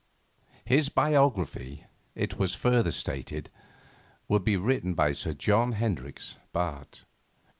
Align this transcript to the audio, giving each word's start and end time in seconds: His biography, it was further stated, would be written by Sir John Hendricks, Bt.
His 0.65 0.89
biography, 0.89 1.85
it 2.15 2.39
was 2.39 2.55
further 2.55 2.91
stated, 2.91 3.51
would 4.27 4.43
be 4.43 4.57
written 4.57 4.95
by 4.95 5.11
Sir 5.11 5.33
John 5.35 5.73
Hendricks, 5.73 6.37
Bt. 6.53 7.01